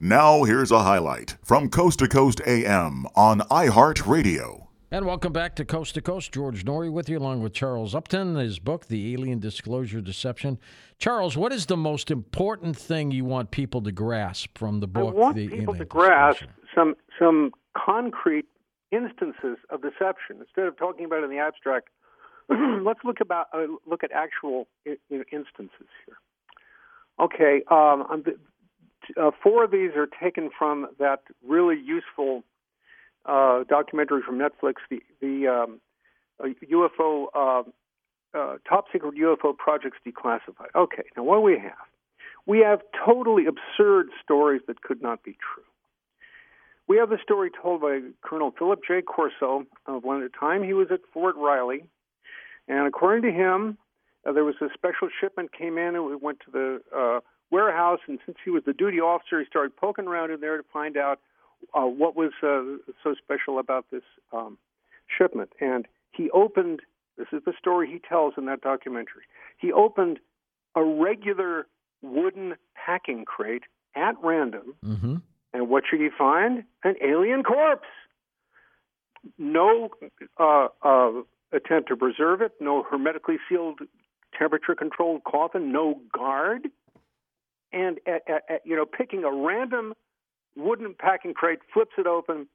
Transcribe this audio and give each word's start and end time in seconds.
Now, 0.00 0.44
here's 0.44 0.70
a 0.70 0.80
highlight 0.80 1.36
from 1.42 1.68
Coast 1.68 1.98
to 1.98 2.08
Coast 2.08 2.40
AM 2.46 3.04
on 3.16 3.40
iHeartRadio. 3.40 4.66
And 4.92 5.04
welcome 5.04 5.32
back 5.32 5.56
to 5.56 5.64
Coast 5.64 5.94
to 5.94 6.00
Coast. 6.00 6.32
George 6.32 6.64
Noory 6.64 6.90
with 6.90 7.08
you, 7.08 7.18
along 7.18 7.42
with 7.42 7.52
Charles 7.52 7.94
Upton. 7.96 8.36
His 8.36 8.58
book, 8.60 8.86
The 8.86 9.12
Alien 9.12 9.40
Disclosure 9.40 10.00
Deception. 10.00 10.58
Charles, 10.98 11.36
what 11.36 11.52
is 11.52 11.66
the 11.66 11.76
most 11.76 12.10
important 12.12 12.76
thing 12.76 13.10
you 13.10 13.24
want 13.24 13.50
people 13.50 13.82
to 13.82 13.90
grasp 13.92 14.56
from 14.56 14.78
the 14.80 14.86
book? 14.86 15.14
I 15.14 15.18
want 15.18 15.36
the 15.36 15.48
people 15.48 15.74
Alien 15.74 15.78
to 15.78 15.84
grasp 15.84 16.38
Disclosure? 16.40 16.54
some 16.76 16.94
some 17.18 17.50
concrete 17.76 18.46
instances 18.92 19.58
of 19.68 19.82
deception 19.82 20.36
instead 20.38 20.66
of 20.66 20.78
talking 20.78 21.04
about 21.06 21.20
it 21.20 21.24
in 21.24 21.30
the 21.30 21.38
abstract. 21.38 21.88
let's 22.48 23.00
look 23.04 23.20
about 23.20 23.48
uh, 23.52 23.66
look 23.84 24.04
at 24.04 24.12
actual 24.12 24.68
I- 24.86 24.96
I- 25.10 25.16
instances 25.32 25.88
here. 26.06 26.16
Okay, 27.20 27.62
um, 27.68 28.04
I'm- 28.08 28.22
uh, 29.16 29.30
four 29.42 29.64
of 29.64 29.70
these 29.70 29.90
are 29.96 30.06
taken 30.06 30.50
from 30.56 30.88
that 30.98 31.20
really 31.46 31.80
useful 31.80 32.44
uh, 33.24 33.64
documentary 33.68 34.22
from 34.22 34.38
Netflix, 34.38 34.74
the 34.90 35.00
the 35.20 35.46
um, 35.48 35.80
UFO 36.40 37.26
uh, 37.34 37.62
uh, 38.38 38.56
top 38.68 38.86
secret 38.92 39.14
UFO 39.16 39.56
projects 39.56 39.98
declassified. 40.06 40.74
Okay, 40.74 41.04
now 41.16 41.24
what 41.24 41.36
do 41.36 41.42
we 41.42 41.58
have? 41.58 41.86
We 42.46 42.60
have 42.60 42.80
totally 43.04 43.44
absurd 43.46 44.08
stories 44.22 44.62
that 44.66 44.80
could 44.82 45.02
not 45.02 45.22
be 45.22 45.32
true. 45.32 45.64
We 46.86 46.96
have 46.96 47.10
the 47.10 47.18
story 47.22 47.50
told 47.50 47.82
by 47.82 48.00
Colonel 48.22 48.54
Philip 48.58 48.80
J. 48.86 49.02
Corso 49.02 49.66
of 49.86 50.04
when 50.04 50.22
at 50.22 50.32
the 50.32 50.38
time 50.38 50.62
he 50.62 50.72
was 50.72 50.88
at 50.90 51.00
Fort 51.12 51.36
Riley, 51.36 51.84
and 52.66 52.86
according 52.86 53.30
to 53.30 53.36
him, 53.36 53.76
uh, 54.26 54.32
there 54.32 54.44
was 54.44 54.54
a 54.62 54.68
special 54.72 55.08
shipment 55.20 55.52
came 55.52 55.76
in 55.76 55.96
and 55.96 56.12
it 56.12 56.22
went 56.22 56.40
to 56.40 56.50
the 56.50 57.20
warehouse, 57.50 58.00
and 58.06 58.18
since 58.26 58.38
he 58.44 58.50
was 58.50 58.62
the 58.66 58.72
duty 58.72 59.00
officer, 59.00 59.40
he 59.40 59.46
started 59.46 59.76
poking 59.76 60.06
around 60.06 60.30
in 60.30 60.40
there 60.40 60.56
to 60.56 60.64
find 60.72 60.96
out 60.96 61.20
uh, 61.74 61.82
what 61.82 62.14
was 62.16 62.32
uh, 62.42 62.92
so 63.02 63.14
special 63.16 63.58
about 63.58 63.86
this 63.90 64.02
um, 64.32 64.58
shipment. 65.16 65.50
And 65.60 65.86
he 66.12 66.30
opened. 66.30 66.80
This 67.16 67.28
is 67.32 67.42
the 67.44 67.52
story 67.58 67.90
he 67.90 67.98
tells 67.98 68.34
in 68.36 68.44
that 68.46 68.60
documentary. 68.60 69.22
He 69.56 69.72
opened 69.72 70.20
a 70.76 70.84
regular 70.84 71.66
wooden 72.00 72.54
packing 72.74 73.24
crate 73.24 73.64
at 73.96 74.14
random, 74.22 74.74
Mm-hmm. 74.84 75.16
and 75.52 75.68
what 75.68 75.82
should 75.88 76.00
he 76.00 76.10
find? 76.16 76.62
An 76.84 76.94
alien 77.02 77.42
corpse. 77.42 77.88
No 79.36 79.90
uh, 80.38 80.68
uh, 80.82 81.10
attempt 81.52 81.88
to 81.88 81.96
preserve 81.96 82.40
it. 82.40 82.52
No 82.60 82.84
hermetically 82.88 83.38
sealed, 83.48 83.80
temperature-controlled 84.38 85.24
coffin. 85.24 85.72
No 85.72 86.00
guard. 86.16 86.68
And 87.72 87.98
at, 88.06 88.22
at, 88.28 88.42
at, 88.48 88.60
you 88.64 88.76
know, 88.76 88.86
picking 88.86 89.24
a 89.24 89.30
random 89.32 89.94
wooden 90.56 90.94
packing 90.98 91.34
crate, 91.34 91.60
flips 91.72 91.92
it 91.98 92.06
open. 92.06 92.48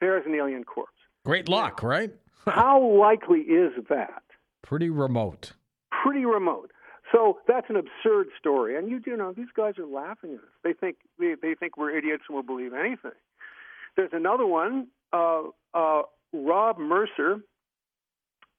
There's 0.00 0.24
an 0.26 0.34
alien 0.34 0.64
corpse. 0.64 0.92
Great 1.24 1.48
luck, 1.48 1.82
right? 1.82 2.12
How 2.46 2.82
likely 2.82 3.40
is 3.40 3.72
that? 3.88 4.22
Pretty 4.62 4.90
remote. 4.90 5.52
Pretty 6.02 6.24
remote. 6.24 6.72
So 7.12 7.38
that's 7.46 7.66
an 7.68 7.76
absurd 7.76 8.28
story, 8.38 8.76
and 8.76 8.88
you 8.88 8.98
do 8.98 9.16
know 9.16 9.32
these 9.32 9.52
guys 9.54 9.74
are 9.78 9.86
laughing 9.86 10.32
at 10.32 10.38
us. 10.38 10.44
They 10.64 10.72
think 10.72 10.96
they, 11.18 11.34
they 11.40 11.54
think 11.54 11.76
we're 11.76 11.96
idiots 11.96 12.24
and 12.28 12.36
will 12.36 12.42
believe 12.42 12.72
anything. 12.72 13.12
There's 13.96 14.12
another 14.14 14.46
one. 14.46 14.88
Uh, 15.12 15.42
uh, 15.74 16.02
Rob 16.32 16.78
Mercer 16.78 17.40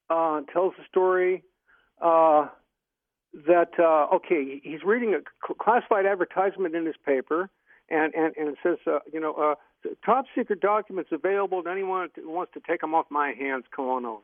uh, 0.10 0.42
tells 0.54 0.74
a 0.80 0.86
story 0.88 1.44
uh, 2.00 2.48
that 3.48 3.72
uh, 3.80 4.16
okay, 4.16 4.62
he's 4.64 4.84
reading 4.84 5.16
a 5.16 5.54
classified 5.56 6.06
advertisement 6.06 6.76
in 6.76 6.86
his 6.86 6.96
paper, 7.06 7.50
and 7.90 8.14
and, 8.14 8.36
and 8.38 8.50
it 8.50 8.58
says 8.62 8.78
uh, 8.86 9.00
you 9.12 9.20
know 9.20 9.34
uh, 9.34 9.56
top 10.06 10.26
secret 10.36 10.62
documents 10.62 11.10
available 11.12 11.64
to 11.64 11.70
anyone 11.70 12.10
who 12.16 12.30
wants 12.30 12.54
to 12.54 12.62
take 12.68 12.82
them 12.82 12.94
off 12.94 13.06
my 13.10 13.32
hands. 13.32 13.66
Come 13.76 13.86
on 13.86 14.06
over. 14.06 14.22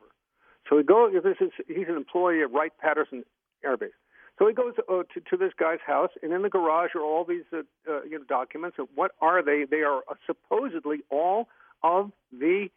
So 0.68 0.78
he 0.78 0.84
goes. 0.84 1.12
This 1.24 1.36
is 1.40 1.50
he's 1.66 1.88
an 1.88 1.96
employee 1.96 2.42
at 2.42 2.52
Wright 2.52 2.72
Patterson 2.80 3.24
Air 3.64 3.76
Base. 3.76 3.90
So 4.38 4.46
he 4.46 4.54
goes 4.54 4.72
uh, 4.88 5.02
to, 5.12 5.20
to 5.30 5.36
this 5.36 5.52
guy's 5.58 5.80
house, 5.86 6.10
and 6.22 6.32
in 6.32 6.42
the 6.42 6.48
garage 6.48 6.94
are 6.94 7.02
all 7.02 7.24
these 7.24 7.44
uh, 7.52 7.58
uh, 7.88 8.02
you 8.04 8.18
know 8.18 8.24
documents. 8.28 8.76
And 8.78 8.88
what 8.94 9.10
are 9.20 9.42
they? 9.42 9.64
They 9.68 9.82
are 9.82 9.98
uh, 10.08 10.14
supposedly 10.26 10.98
all 11.10 11.48
of 11.82 12.12
the 12.32 12.68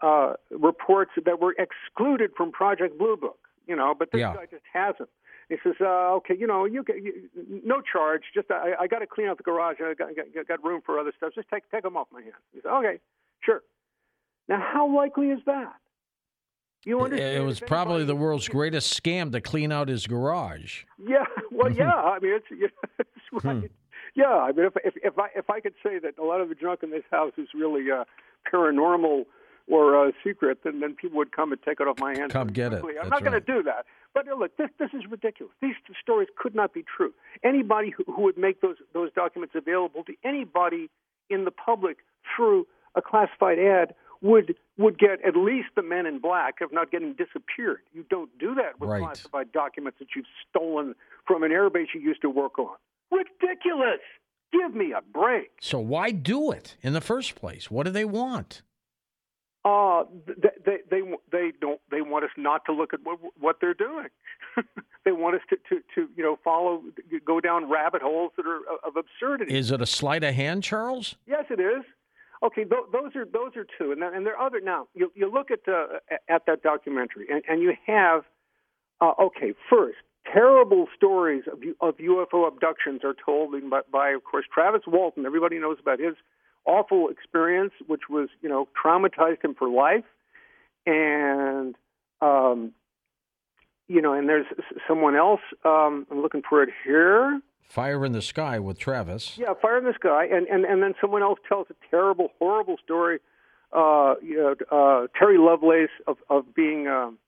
uh, 0.00 0.34
reports 0.50 1.12
that 1.24 1.40
were 1.40 1.56
excluded 1.58 2.32
from 2.36 2.52
Project 2.52 2.98
Blue 2.98 3.16
Book. 3.16 3.38
You 3.66 3.76
know, 3.76 3.94
but 3.98 4.12
this 4.12 4.20
Yeah. 4.20 4.34
guy 4.34 4.46
just 4.46 4.64
has 4.72 4.96
them. 4.98 5.08
He 5.48 5.56
says, 5.64 5.74
uh, 5.80 6.12
"Okay, 6.16 6.34
you 6.38 6.46
know, 6.46 6.66
you, 6.66 6.84
get, 6.84 6.96
you 7.02 7.30
no 7.64 7.80
charge. 7.80 8.22
Just 8.34 8.50
I, 8.50 8.72
I 8.80 8.86
got 8.86 8.98
to 8.98 9.06
clean 9.06 9.28
out 9.28 9.38
the 9.38 9.42
garage. 9.42 9.76
I 9.80 9.94
got, 9.94 10.14
got 10.14 10.46
got 10.46 10.64
room 10.64 10.82
for 10.84 10.98
other 10.98 11.12
stuff. 11.16 11.32
Just 11.34 11.48
take 11.48 11.70
take 11.70 11.82
them 11.82 11.96
off 11.96 12.08
my 12.12 12.20
hands." 12.20 12.34
He 12.52 12.60
said, 12.62 12.70
"Okay, 12.70 13.00
sure." 13.40 13.62
Now, 14.48 14.60
how 14.60 14.94
likely 14.94 15.28
is 15.28 15.40
that? 15.46 15.74
You 16.84 17.00
understand? 17.00 17.36
it 17.36 17.40
was 17.40 17.60
probably 17.60 18.04
the 18.04 18.16
world's 18.16 18.48
greatest 18.48 18.98
scam 19.02 19.32
to 19.32 19.40
clean 19.40 19.72
out 19.72 19.88
his 19.88 20.06
garage. 20.06 20.84
Yeah, 20.98 21.24
well, 21.50 21.72
yeah. 21.72 21.92
I 21.92 22.18
mean, 22.18 22.32
it's, 22.32 22.46
it's 22.98 23.44
right. 23.44 23.56
Hmm. 23.56 23.66
Yeah, 24.14 24.34
I 24.34 24.52
mean, 24.52 24.66
if 24.66 24.74
if 24.84 24.94
if 25.02 25.18
I 25.18 25.28
if 25.34 25.50
I 25.50 25.60
could 25.60 25.74
say 25.82 25.98
that 25.98 26.18
a 26.18 26.24
lot 26.24 26.40
of 26.40 26.48
the 26.48 26.54
junk 26.54 26.82
in 26.82 26.90
this 26.90 27.04
house 27.10 27.32
is 27.36 27.48
really 27.54 27.90
uh, 27.90 28.04
paranormal 28.52 29.24
or 29.70 30.08
uh, 30.08 30.12
secret, 30.24 30.58
then 30.64 30.80
then 30.80 30.94
people 30.94 31.18
would 31.18 31.32
come 31.32 31.52
and 31.52 31.60
take 31.62 31.80
it 31.80 31.88
off 31.88 31.98
my 31.98 32.16
hands. 32.16 32.32
Come 32.32 32.48
get 32.48 32.72
it. 32.72 32.82
I'm 32.82 32.94
That's 32.94 33.10
not 33.10 33.20
going 33.20 33.32
to 33.32 33.40
do 33.40 33.62
that. 33.64 33.86
But 34.14 34.28
uh, 34.28 34.34
look, 34.34 34.56
this 34.56 34.70
this 34.78 34.90
is 34.92 35.02
ridiculous. 35.10 35.54
These 35.60 35.74
stories 36.02 36.28
could 36.36 36.54
not 36.54 36.72
be 36.72 36.84
true. 36.96 37.12
Anybody 37.44 37.90
who, 37.90 38.04
who 38.10 38.22
would 38.22 38.38
make 38.38 38.60
those 38.60 38.76
those 38.94 39.12
documents 39.12 39.54
available 39.56 40.04
to 40.04 40.14
anybody 40.24 40.90
in 41.30 41.44
the 41.44 41.50
public 41.50 41.98
through 42.34 42.66
a 42.94 43.02
classified 43.02 43.58
ad 43.58 43.94
would 44.20 44.54
would 44.76 44.98
get 44.98 45.24
at 45.26 45.36
least 45.36 45.68
the 45.76 45.82
men 45.82 46.06
in 46.06 46.18
black, 46.18 46.56
if 46.60 46.72
not 46.72 46.90
getting 46.90 47.12
disappeared. 47.14 47.80
You 47.92 48.04
don't 48.08 48.30
do 48.38 48.54
that 48.54 48.80
with 48.80 48.90
Right. 48.90 49.02
classified 49.02 49.52
documents 49.52 49.98
that 49.98 50.08
you've 50.16 50.26
stolen 50.48 50.94
from 51.26 51.42
an 51.42 51.50
airbase 51.50 51.88
you 51.94 52.00
used 52.00 52.22
to 52.22 52.30
work 52.30 52.58
on. 52.58 52.76
Ridiculous! 53.10 54.00
Give 54.50 54.74
me 54.74 54.92
a 54.92 55.02
break. 55.02 55.50
So 55.60 55.78
why 55.78 56.10
do 56.10 56.50
it 56.52 56.76
in 56.80 56.94
the 56.94 57.00
first 57.00 57.34
place? 57.34 57.70
What 57.70 57.84
do 57.84 57.90
they 57.90 58.04
want? 58.06 58.62
Uh, 59.64 60.04
they, 60.26 60.50
they 60.64 60.78
they 60.88 61.00
they 61.32 61.52
don't 61.60 61.80
they 61.90 62.00
want 62.00 62.24
us 62.24 62.30
not 62.36 62.64
to 62.64 62.72
look 62.72 62.94
at 62.94 63.00
what 63.02 63.18
what 63.38 63.56
they're 63.60 63.74
doing. 63.74 64.06
they 65.04 65.12
want 65.12 65.34
us 65.34 65.42
to, 65.50 65.56
to 65.68 65.82
to 65.94 66.08
you 66.16 66.22
know 66.22 66.38
follow 66.44 66.82
go 67.26 67.40
down 67.40 67.68
rabbit 67.68 68.00
holes 68.00 68.32
that 68.36 68.46
are 68.46 68.60
of 68.86 68.96
absurdity. 68.96 69.54
Is 69.54 69.70
it 69.70 69.82
a 69.82 69.86
sleight 69.86 70.22
of 70.22 70.34
hand, 70.34 70.62
Charles? 70.62 71.16
Yes, 71.26 71.44
it 71.50 71.60
is. 71.60 71.84
Okay, 72.42 72.62
th- 72.64 72.86
those 72.92 73.16
are 73.16 73.24
those 73.24 73.56
are 73.56 73.66
two, 73.78 73.90
and 73.90 74.00
then, 74.00 74.14
and 74.14 74.24
there 74.24 74.36
are 74.36 74.46
other. 74.46 74.60
Now 74.60 74.86
you 74.94 75.10
you 75.14 75.30
look 75.30 75.50
at 75.50 75.60
uh, 75.66 75.98
at 76.28 76.46
that 76.46 76.62
documentary, 76.62 77.26
and, 77.28 77.42
and 77.48 77.60
you 77.60 77.74
have 77.86 78.22
uh, 79.00 79.12
okay. 79.20 79.54
First, 79.68 79.98
terrible 80.32 80.86
stories 80.94 81.44
of 81.50 81.58
of 81.80 81.96
UFO 81.96 82.46
abductions 82.46 83.00
are 83.02 83.14
told 83.14 83.54
by, 83.68 83.80
by, 83.90 84.10
of 84.10 84.22
course, 84.22 84.44
Travis 84.52 84.82
Walton. 84.86 85.26
Everybody 85.26 85.58
knows 85.58 85.78
about 85.80 85.98
his 85.98 86.14
awful 86.68 87.08
experience, 87.08 87.72
which 87.86 88.02
was 88.08 88.28
you 88.42 88.48
know 88.48 88.68
traumatized 88.80 89.42
him 89.42 89.54
for 89.54 89.68
life, 89.68 90.04
and 90.86 91.74
um, 92.20 92.72
you 93.88 94.02
know, 94.02 94.12
and 94.12 94.28
there's 94.28 94.46
someone 94.86 95.16
else. 95.16 95.40
Um, 95.64 96.06
I'm 96.10 96.20
looking 96.20 96.42
for 96.48 96.62
it 96.62 96.68
here. 96.84 97.40
Fire 97.68 98.04
in 98.04 98.12
the 98.12 98.22
Sky 98.22 98.58
with 98.58 98.78
Travis. 98.78 99.36
Yeah, 99.36 99.54
fire 99.60 99.78
in 99.78 99.84
the 99.84 99.94
sky, 99.94 100.26
and 100.26 100.46
and 100.46 100.64
and 100.64 100.82
then 100.82 100.94
someone 101.00 101.22
else 101.22 101.38
tells 101.48 101.66
a 101.70 101.74
terrible, 101.90 102.28
horrible 102.38 102.76
story. 102.82 103.18
Uh, 103.72 104.14
you 104.22 104.36
know, 104.36 104.54
uh, 104.70 105.06
Terry 105.18 105.38
Lovelace 105.38 105.90
of 106.06 106.18
of 106.30 106.54
being 106.54 106.86
um, 106.86 107.18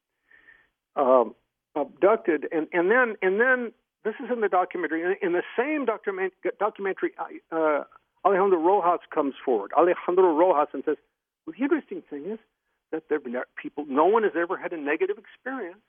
um, 0.97 1.35
abducted, 1.75 2.47
and 2.53 2.69
and 2.73 2.91
then 2.91 3.17
and 3.21 3.41
then 3.41 3.73
this 4.05 4.15
is 4.23 4.31
in 4.33 4.41
the 4.41 4.49
documentary. 4.49 5.03
In, 5.03 5.17
in 5.29 5.33
the 5.33 5.43
same 5.59 5.85
document, 5.85 6.33
documentary, 6.59 7.13
uh, 7.53 7.83
Alejandro 8.25 8.59
Rojas 8.59 9.01
comes 9.15 9.35
forward. 9.45 9.73
Alejandro 9.77 10.35
Rojas 10.35 10.69
and 10.73 10.83
says, 10.85 10.97
"Well, 11.47 11.55
the 11.57 11.63
interesting 11.63 12.03
thing 12.09 12.27
is 12.27 12.39
that 12.93 13.05
there 13.09 13.19
have 13.19 13.25
been 13.25 13.41
people. 13.61 13.85
No 13.89 14.07
one 14.07 14.23
has 14.23 14.33
ever 14.37 14.57
had 14.57 14.73
a 14.73 14.77
negative 14.77 15.17
experience 15.19 15.81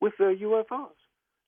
with 0.00 0.14
uh, 0.20 0.24
UFOs." 0.24 0.98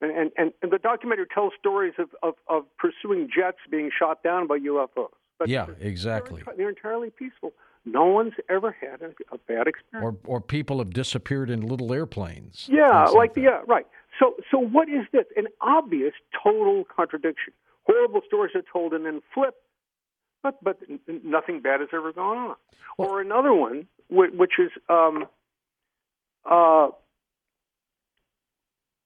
And, 0.03 0.32
and, 0.37 0.53
and, 0.62 0.73
the 0.73 0.79
documentary 0.79 1.27
tells 1.32 1.53
stories 1.59 1.93
of, 1.99 2.09
of, 2.23 2.35
of 2.49 2.65
pursuing 2.79 3.29
jets 3.29 3.59
being 3.71 3.91
shot 3.97 4.23
down 4.23 4.47
by 4.47 4.59
UFOs. 4.59 5.11
But 5.38 5.49
Yeah, 5.49 5.67
they're, 5.67 5.77
exactly. 5.79 6.43
enti- 6.43 6.56
they're 6.56 6.71
entirely 6.71 7.11
peaceful. 7.11 7.53
No 7.85 8.06
one's 8.06 8.33
ever 8.49 8.75
had 8.79 9.03
a, 9.03 9.12
a 9.33 9.38
bad 9.47 9.67
experience. 9.67 10.17
Or 10.26 10.37
or 10.37 10.41
people 10.41 10.79
have 10.79 10.93
disappeared 10.93 11.50
in 11.50 11.67
little 11.67 11.93
airplanes. 11.93 12.69
yeah, 12.71 13.05
like 13.06 13.35
that. 13.35 13.41
yeah, 13.41 13.61
right. 13.67 13.87
So 14.19 14.37
so 14.50 14.59
what 14.59 14.88
is 14.88 15.06
this? 15.12 15.25
An 15.37 15.47
obvious 15.62 16.12
total 16.43 16.85
contradiction. 16.85 17.55
Horrible 17.85 18.21
stories 18.26 18.55
are 18.55 18.62
told 18.71 18.93
and 18.93 19.06
then 19.06 19.21
flip, 19.33 19.55
but 20.43 20.63
but 20.63 20.79
nothing 21.25 21.61
bad 21.61 21.81
has 21.81 21.89
ever 21.93 22.13
gone 22.13 22.37
on. 22.37 22.57
Or 22.99 23.21
another 23.21 23.55
one, 23.55 23.87
whi- 24.09 24.31
which 24.35 24.59
is 24.59 24.71
um, 24.89 25.27
uh, 26.49 26.89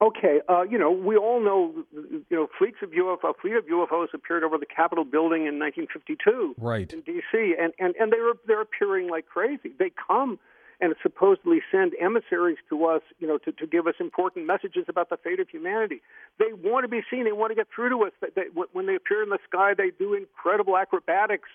Okay, 0.03 0.41
uh, 0.49 0.63
you 0.63 0.77
know, 0.77 0.91
we 0.91 1.17
all 1.17 1.43
know, 1.43 1.73
you 1.95 2.25
know, 2.31 2.49
fleets 2.59 2.79
of 2.83 2.91
UFO, 2.91 3.33
fleet 3.41 3.55
of 3.55 3.65
UFOs 3.67 4.13
appeared 4.13 4.43
over 4.43 4.59
the 4.59 4.67
Capitol 4.67 5.05
building 5.05 5.47
in 5.47 5.59
1952, 5.59 6.57
right 6.59 6.93
in 6.93 7.01
D.C., 7.01 7.55
and 7.59 7.73
and 7.79 7.95
and 7.99 8.13
they 8.13 8.21
were 8.21 8.35
they're 8.47 8.61
appearing 8.61 9.09
like 9.09 9.27
crazy. 9.27 9.73
They 9.79 9.91
come 10.07 10.39
and 10.85 10.95
supposedly 11.03 11.61
send 11.73 11.95
emissaries 12.01 12.59
to 12.69 12.85
us, 12.85 13.01
you 13.19 13.27
know, 13.27 13.39
to, 13.39 13.53
to 13.53 13.67
give 13.67 13.87
us 13.87 13.95
important 13.99 14.47
messages 14.47 14.85
about 14.89 15.09
the 15.09 15.17
fate 15.17 15.41
of 15.41 15.49
humanity. 15.49 16.03
They 16.39 16.53
want 16.53 16.85
to 16.85 16.89
be 16.89 17.01
seen. 17.11 17.25
They 17.25 17.33
want 17.33 17.51
to 17.53 17.55
get 17.55 17.69
through 17.75 17.89
to 17.89 18.05
us. 18.05 18.13
They, 18.21 18.29
they, 18.37 18.49
when 18.73 18.87
they 18.87 18.95
appear 18.95 19.23
in 19.23 19.31
the 19.31 19.39
sky, 19.49 19.73
they 19.77 19.91
do 19.99 20.13
incredible 20.15 20.77
acrobatics 20.77 21.49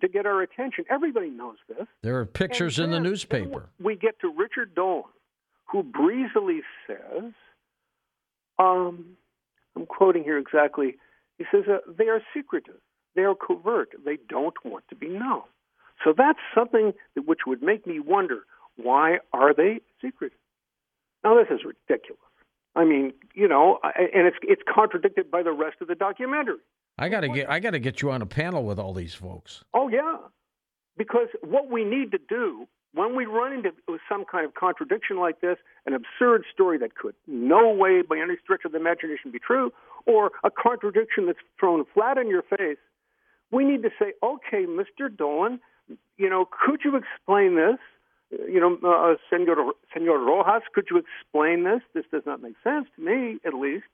to 0.00 0.08
get 0.08 0.26
our 0.26 0.40
attention. 0.42 0.84
Everybody 0.90 1.30
knows 1.30 1.56
this. 1.68 1.86
There 2.02 2.18
are 2.18 2.26
pictures 2.26 2.78
in 2.78 2.90
the 2.90 3.00
newspaper. 3.00 3.70
We 3.80 3.96
get 3.96 4.20
to 4.20 4.32
Richard 4.36 4.74
Dolan, 4.74 5.04
who 5.64 5.82
breezily 5.82 6.60
says, 6.86 7.32
um, 8.58 9.16
I'm 9.74 9.86
quoting 9.86 10.22
here 10.22 10.38
exactly. 10.38 10.96
He 11.38 11.44
says 11.50 11.64
uh, 11.68 11.78
they 11.98 12.08
are 12.08 12.20
secretive, 12.34 12.80
they 13.14 13.22
are 13.22 13.34
covert, 13.34 13.90
they 14.04 14.18
don't 14.28 14.54
want 14.64 14.84
to 14.88 14.94
be 14.94 15.08
known. 15.08 15.42
So 16.04 16.12
that's 16.16 16.38
something 16.54 16.92
that, 17.14 17.26
which 17.26 17.40
would 17.46 17.62
make 17.62 17.86
me 17.86 18.00
wonder 18.00 18.40
why 18.76 19.18
are 19.32 19.54
they 19.54 19.80
secret? 20.00 20.32
Now 21.24 21.36
this 21.36 21.48
is 21.50 21.64
ridiculous. 21.64 22.20
I 22.74 22.84
mean, 22.84 23.12
you 23.34 23.48
know, 23.48 23.78
and 23.82 24.26
it's 24.26 24.36
it's 24.42 24.62
contradicted 24.72 25.30
by 25.30 25.42
the 25.42 25.52
rest 25.52 25.76
of 25.80 25.88
the 25.88 25.94
documentary. 25.94 26.58
I 26.98 27.08
gotta 27.08 27.28
get 27.28 27.50
I 27.50 27.58
gotta 27.58 27.78
get 27.78 28.02
you 28.02 28.10
on 28.10 28.22
a 28.22 28.26
panel 28.26 28.64
with 28.64 28.78
all 28.78 28.92
these 28.92 29.14
folks. 29.14 29.64
Oh 29.72 29.88
yeah, 29.88 30.18
because 30.96 31.28
what 31.42 31.70
we 31.70 31.84
need 31.84 32.12
to 32.12 32.18
do 32.18 32.68
when 32.96 33.14
we 33.14 33.26
run 33.26 33.52
into 33.52 33.70
some 34.08 34.24
kind 34.24 34.46
of 34.46 34.54
contradiction 34.54 35.18
like 35.18 35.42
this, 35.42 35.58
an 35.84 35.92
absurd 35.92 36.44
story 36.52 36.78
that 36.78 36.94
could 36.94 37.14
no 37.26 37.70
way 37.70 38.00
by 38.00 38.16
any 38.16 38.36
stretch 38.42 38.64
of 38.64 38.72
the 38.72 38.78
imagination 38.78 39.30
be 39.30 39.38
true, 39.38 39.70
or 40.06 40.30
a 40.44 40.50
contradiction 40.50 41.26
that's 41.26 41.38
thrown 41.60 41.84
flat 41.92 42.16
in 42.16 42.28
your 42.28 42.42
face, 42.42 42.78
we 43.50 43.64
need 43.64 43.82
to 43.82 43.90
say, 43.98 44.14
okay, 44.22 44.64
Mr. 44.64 45.14
Dolan, 45.14 45.60
you 46.16 46.30
know, 46.30 46.48
could 46.50 46.80
you 46.84 46.96
explain 46.96 47.54
this? 47.56 47.78
You 48.30 48.60
know, 48.60 48.78
uh, 48.88 49.16
Senor, 49.30 49.72
Senor 49.92 50.18
Rojas, 50.18 50.62
could 50.74 50.86
you 50.90 50.98
explain 50.98 51.64
this? 51.64 51.80
This 51.94 52.04
does 52.10 52.22
not 52.26 52.42
make 52.42 52.54
sense 52.64 52.88
to 52.96 53.02
me, 53.02 53.38
at 53.44 53.54
least. 53.54 53.84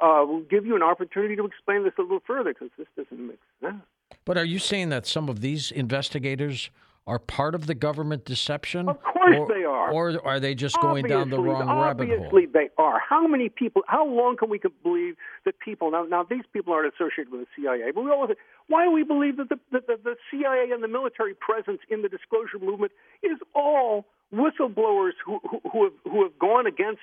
Uh, 0.00 0.24
we'll 0.26 0.40
give 0.40 0.66
you 0.66 0.74
an 0.74 0.82
opportunity 0.82 1.36
to 1.36 1.44
explain 1.44 1.84
this 1.84 1.92
a 1.98 2.02
little 2.02 2.22
further 2.26 2.54
because 2.54 2.70
this 2.78 2.88
doesn't 2.96 3.26
make 3.26 3.38
sense. 3.60 3.82
But 4.24 4.36
are 4.38 4.44
you 4.44 4.58
saying 4.58 4.88
that 4.88 5.06
some 5.06 5.28
of 5.28 5.40
these 5.40 5.70
investigators 5.70 6.70
are 7.06 7.18
part 7.18 7.54
of 7.54 7.66
the 7.66 7.74
government 7.74 8.24
deception? 8.24 8.88
Of 8.88 9.02
course 9.02 9.36
or, 9.36 9.48
they 9.48 9.64
are. 9.64 9.90
Or 9.92 10.24
are 10.24 10.38
they 10.38 10.54
just 10.54 10.80
going 10.80 11.04
obviously, 11.04 11.10
down 11.10 11.30
the 11.30 11.40
wrong 11.40 11.66
rabbit 11.66 12.08
hole? 12.08 12.16
Obviously 12.16 12.46
they 12.46 12.68
are. 12.78 13.00
How 13.00 13.26
many 13.26 13.48
people, 13.48 13.82
how 13.88 14.06
long 14.06 14.36
can 14.36 14.48
we 14.48 14.60
believe 14.82 15.16
that 15.44 15.58
people, 15.58 15.90
now, 15.90 16.04
now 16.04 16.22
these 16.22 16.44
people 16.52 16.72
aren't 16.72 16.92
associated 16.94 17.32
with 17.32 17.40
the 17.42 17.46
CIA, 17.62 17.90
but 17.92 18.04
we 18.04 18.10
always 18.10 18.36
why 18.68 18.84
do 18.84 18.92
we 18.92 19.02
believe 19.02 19.36
that 19.36 19.48
the, 19.48 19.58
the, 19.70 19.98
the 20.02 20.14
CIA 20.30 20.70
and 20.72 20.82
the 20.82 20.88
military 20.88 21.34
presence 21.34 21.80
in 21.90 22.02
the 22.02 22.08
disclosure 22.08 22.58
movement 22.60 22.92
is 23.22 23.38
all 23.54 24.06
whistleblowers 24.32 25.12
who, 25.24 25.40
who, 25.42 25.60
who, 25.70 25.84
have, 25.84 25.92
who 26.04 26.22
have 26.22 26.38
gone 26.38 26.66
against 26.66 27.00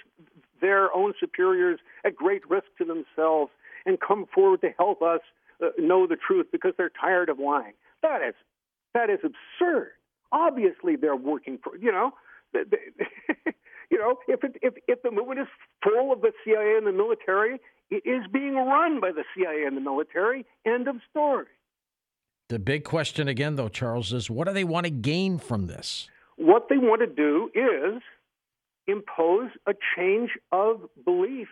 their 0.62 0.94
own 0.96 1.14
superiors 1.20 1.80
at 2.06 2.16
great 2.16 2.50
risk 2.50 2.66
to 2.78 2.86
themselves 2.86 3.52
and 3.86 4.00
come 4.00 4.26
forward 4.34 4.62
to 4.62 4.70
help 4.78 5.02
us 5.02 5.22
uh, 5.64 5.68
know 5.78 6.08
the 6.08 6.16
truth 6.16 6.48
because 6.52 6.74
they're 6.78 6.92
tired 7.00 7.30
of 7.30 7.40
lying. 7.40 7.74
That 8.02 8.22
is 8.22 8.34
that 8.94 9.10
is 9.10 9.20
absurd. 9.24 9.92
Obviously, 10.32 10.96
they're 10.96 11.16
working 11.16 11.60
for 11.64 11.78
you 11.78 11.92
know, 11.92 12.12
they, 12.54 12.62
they, 12.70 13.52
you 13.92 13.98
know, 13.98 14.18
if 14.28 14.44
it, 14.44 14.56
if 14.62 14.74
if 14.88 15.02
the 15.02 15.12
movement 15.12 15.42
is 15.42 15.48
full 15.84 16.12
of 16.12 16.22
the 16.22 16.32
CIA 16.44 16.76
and 16.78 16.88
the 16.88 16.92
military, 16.92 17.60
it 17.90 18.04
is 18.06 18.26
being 18.32 18.56
run 18.56 19.00
by 19.00 19.12
the 19.12 19.24
CIA 19.36 19.64
and 19.66 19.76
the 19.76 19.82
military. 19.82 20.46
End 20.66 20.88
of 20.88 20.96
story. 21.10 21.48
The 22.50 22.60
big 22.60 22.84
question 22.84 23.28
again, 23.28 23.56
though, 23.56 23.70
Charles, 23.70 24.12
is 24.12 24.30
what 24.30 24.48
do 24.48 24.54
they 24.54 24.64
want 24.64 24.86
to 24.86 24.92
gain 24.92 25.38
from 25.38 25.68
this? 25.68 26.10
What 26.36 26.68
they 26.70 26.78
want 26.78 27.02
to 27.02 27.08
do 27.08 27.52
is 27.54 28.02
impose 28.88 29.52
a 29.68 29.74
change 29.96 30.32
of 30.52 30.82
belief 31.06 31.48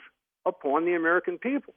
upon 0.45 0.85
the 0.85 0.95
American 0.95 1.37
people. 1.37 1.75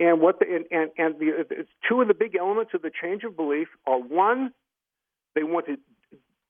And 0.00 0.20
what 0.20 0.40
the, 0.40 0.46
and 0.46 0.64
and, 0.70 0.90
and 0.96 1.20
the, 1.20 1.66
two 1.86 2.00
of 2.00 2.08
the 2.08 2.14
big 2.14 2.34
elements 2.34 2.72
of 2.74 2.82
the 2.82 2.90
change 2.90 3.22
of 3.22 3.36
belief 3.36 3.68
are 3.86 4.00
one, 4.00 4.52
they 5.34 5.42
want 5.42 5.66
to 5.66 5.76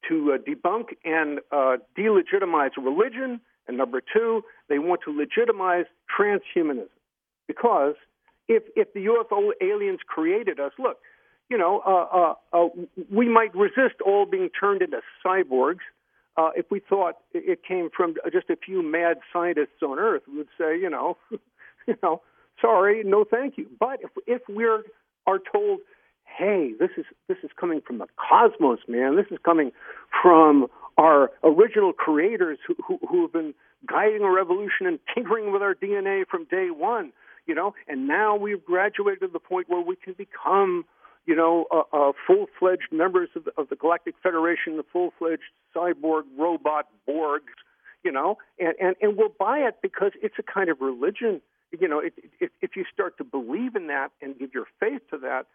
to 0.09 0.33
uh, 0.33 0.39
debunk 0.39 0.97
and 1.05 1.41
uh, 1.53 1.77
delegitimize 1.99 2.71
religion, 2.79 3.41
and 3.69 3.77
number 3.77 4.01
two, 4.01 4.43
they 4.69 4.79
want 4.79 5.03
to 5.05 5.11
legitimize 5.11 5.85
transhumanism, 6.09 6.89
because 7.49 7.97
if 8.49 8.63
if 8.77 8.93
the 8.95 9.07
UFO 9.07 9.51
aliens 9.61 9.99
created 10.07 10.61
us, 10.61 10.73
look, 10.79 10.99
you 11.51 11.59
know, 11.59 11.83
uh, 11.85 12.17
uh, 12.17 12.65
uh, 12.65 12.69
we 13.11 13.29
might 13.29 13.55
resist 13.55 14.01
all 14.07 14.27
being 14.27 14.49
turned 14.49 14.83
into 14.83 15.01
cyborgs. 15.27 15.81
Uh, 16.37 16.51
if 16.57 16.67
we 16.71 16.81
thought 16.81 17.17
it 17.35 17.65
came 17.67 17.91
from 17.95 18.15
just 18.33 18.49
a 18.49 18.57
few 18.57 18.83
mad 18.83 19.19
scientists 19.33 19.83
on 19.83 19.99
Earth, 19.99 20.23
we 20.29 20.39
would 20.39 20.49
say, 20.57 20.79
you 20.79 20.89
know, 20.89 21.17
you 21.87 21.97
know, 22.03 22.23
sorry, 22.61 23.03
no 23.05 23.25
thank 23.25 23.59
you. 23.59 23.67
But 23.79 24.01
if 24.03 24.11
if 24.27 24.43
we're 24.49 24.83
are 25.27 25.39
told, 25.53 25.81
hey, 26.25 26.73
this 26.79 26.91
is 26.97 27.05
this 27.29 27.39
is 27.43 27.51
coming 27.59 27.81
from 27.81 27.99
the 27.99 28.07
cosmos, 28.17 28.81
man. 28.89 29.17
This 29.17 29.27
is 29.31 29.39
coming 29.45 29.73
from 30.23 30.67
our 30.99 31.31
original 31.45 31.93
creators 31.93 32.59
who 32.67 32.75
who, 32.87 32.99
who 33.09 33.23
have 33.23 33.33
been 33.33 33.55
guiding 33.87 34.23
a 34.23 34.31
revolution 34.31 34.87
and 34.87 34.99
tinkering 35.15 35.53
with 35.53 35.63
our 35.63 35.75
DNA 35.75 36.27
from 36.27 36.45
day 36.45 36.69
one, 36.71 37.13
you 37.47 37.55
know. 37.55 37.75
And 37.89 38.07
now 38.07 38.37
we've 38.37 38.65
graduated 38.65 39.21
to 39.21 39.29
the 39.29 39.39
point 39.39 39.69
where 39.69 39.81
we 39.81 39.97
can 39.97 40.15
become, 40.15 40.85
you 41.27 41.35
know, 41.35 41.67
uh, 41.71 41.83
uh, 41.97 42.13
full-fledged 42.27 42.93
members 42.93 43.31
of 43.35 43.45
the, 43.45 43.53
of 43.57 43.69
the 43.69 43.77
Galactic 43.77 44.15
Federation, 44.23 44.77
the 44.77 44.85
full-fledged 44.93 45.43
cyborg 45.75 46.23
robot 46.39 46.89
Borgs, 47.09 47.55
you 48.05 48.13
know, 48.13 48.39
and, 48.59 48.75
and 48.81 48.97
and 49.01 49.17
we'll 49.17 49.35
buy 49.39 49.59
it 49.59 49.77
because 49.83 50.13
it's 50.23 50.37
a 50.39 50.43
kind 50.43 50.71
of 50.71 50.81
religion 50.81 51.41
you 51.79 51.89
know, 51.89 52.01
if, 52.01 52.13
if, 52.41 52.51
if 52.61 52.77
you 52.77 52.85
start 52.93 53.17
to 53.19 53.25
believe 53.25 53.77
in 53.77 53.87
that 53.89 54.11
and 54.21 54.39
give 54.39 54.51
your 54.55 54.67
faith 54.79 55.03
to 55.11 55.19
that, 55.19 55.47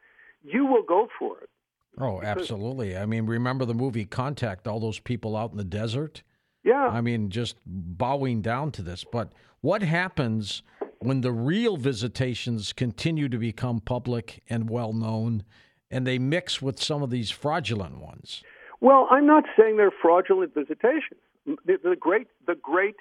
you 0.43 0.65
will 0.65 0.83
go 0.83 1.07
for 1.17 1.39
it. 1.39 1.49
Oh, 1.97 2.21
absolutely. 2.21 2.97
I 2.97 3.05
mean, 3.05 3.25
remember 3.25 3.65
the 3.65 3.73
movie 3.73 4.05
Contact, 4.05 4.67
all 4.67 4.79
those 4.79 4.99
people 4.99 5.35
out 5.35 5.51
in 5.51 5.57
the 5.57 5.63
desert? 5.63 6.23
Yeah. 6.63 6.87
I 6.87 7.01
mean, 7.01 7.29
just 7.29 7.57
bowing 7.65 8.41
down 8.41 8.71
to 8.73 8.81
this. 8.81 9.05
But 9.09 9.31
what 9.61 9.81
happens 9.81 10.61
when 10.99 11.21
the 11.21 11.31
real 11.31 11.77
visitations 11.77 12.73
continue 12.73 13.29
to 13.29 13.37
become 13.37 13.79
public 13.79 14.43
and 14.49 14.69
well 14.69 14.91
known 14.91 15.43
and 15.91 16.05
they 16.05 16.19
mix 16.19 16.61
with 16.61 16.81
some 16.81 17.01
of 17.01 17.11
these 17.11 17.31
fraudulent 17.31 17.99
ones? 17.99 18.43
Well, 18.81 19.07
I'm 19.09 19.25
not 19.25 19.45
saying 19.57 19.77
they're 19.77 19.93
fraudulent 20.01 20.53
visitations. 20.53 21.21
The, 21.45 21.77
the 21.83 21.95
great, 21.97 22.27
the 22.45 22.55
great 22.55 22.95